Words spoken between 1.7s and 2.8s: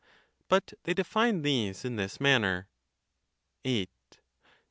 in this manner: